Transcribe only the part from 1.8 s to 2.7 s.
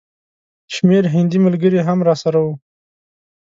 هم راسره وو.